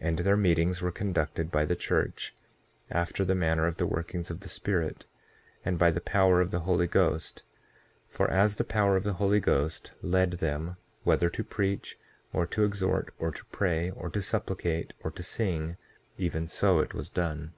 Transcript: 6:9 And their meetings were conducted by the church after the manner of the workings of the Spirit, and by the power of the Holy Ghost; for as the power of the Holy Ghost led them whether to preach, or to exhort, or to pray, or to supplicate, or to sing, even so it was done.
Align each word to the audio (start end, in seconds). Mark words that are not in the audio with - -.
6:9 0.00 0.08
And 0.08 0.18
their 0.20 0.36
meetings 0.38 0.80
were 0.80 0.90
conducted 0.90 1.50
by 1.52 1.66
the 1.66 1.76
church 1.76 2.34
after 2.90 3.22
the 3.22 3.34
manner 3.34 3.66
of 3.66 3.76
the 3.76 3.86
workings 3.86 4.30
of 4.30 4.40
the 4.40 4.48
Spirit, 4.48 5.04
and 5.62 5.78
by 5.78 5.90
the 5.90 6.00
power 6.00 6.40
of 6.40 6.52
the 6.52 6.60
Holy 6.60 6.86
Ghost; 6.86 7.42
for 8.08 8.30
as 8.30 8.56
the 8.56 8.64
power 8.64 8.96
of 8.96 9.04
the 9.04 9.12
Holy 9.12 9.40
Ghost 9.40 9.92
led 10.00 10.30
them 10.40 10.78
whether 11.04 11.28
to 11.28 11.44
preach, 11.44 11.98
or 12.32 12.46
to 12.46 12.64
exhort, 12.64 13.12
or 13.18 13.30
to 13.30 13.44
pray, 13.52 13.90
or 13.90 14.08
to 14.08 14.22
supplicate, 14.22 14.94
or 15.04 15.10
to 15.10 15.22
sing, 15.22 15.76
even 16.16 16.48
so 16.48 16.78
it 16.80 16.94
was 16.94 17.10
done. 17.10 17.52